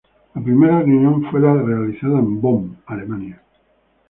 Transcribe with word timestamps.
La 0.33 0.41
primera 0.41 0.79
reunión 0.79 1.29
fue 1.29 1.41
la 1.41 1.53
realizada 1.53 2.17
en 2.17 2.41
Bonn, 2.41 2.75
Alemania. 2.87 3.39